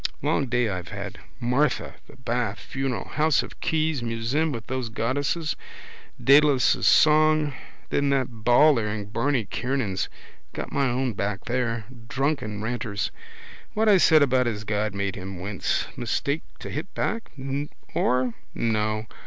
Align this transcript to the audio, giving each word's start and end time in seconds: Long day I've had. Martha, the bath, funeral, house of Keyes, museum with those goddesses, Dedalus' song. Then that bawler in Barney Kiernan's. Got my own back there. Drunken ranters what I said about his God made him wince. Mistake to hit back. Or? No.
Long 0.23 0.47
day 0.47 0.67
I've 0.67 0.87
had. 0.87 1.19
Martha, 1.39 1.93
the 2.07 2.15
bath, 2.15 2.57
funeral, 2.57 3.03
house 3.07 3.43
of 3.43 3.61
Keyes, 3.61 4.01
museum 4.01 4.51
with 4.51 4.65
those 4.65 4.89
goddesses, 4.89 5.55
Dedalus' 6.19 6.87
song. 6.87 7.53
Then 7.91 8.09
that 8.09 8.43
bawler 8.43 8.87
in 8.87 9.11
Barney 9.11 9.45
Kiernan's. 9.45 10.09
Got 10.53 10.71
my 10.71 10.89
own 10.89 11.13
back 11.13 11.45
there. 11.45 11.85
Drunken 12.07 12.63
ranters 12.63 13.11
what 13.75 13.87
I 13.87 13.97
said 13.97 14.23
about 14.23 14.47
his 14.47 14.63
God 14.63 14.95
made 14.95 15.13
him 15.15 15.39
wince. 15.39 15.85
Mistake 15.95 16.41
to 16.61 16.71
hit 16.71 16.91
back. 16.95 17.29
Or? 17.93 18.33
No. 18.55 19.05